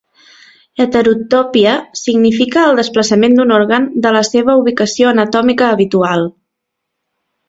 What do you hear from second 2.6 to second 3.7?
el desplaçament d'un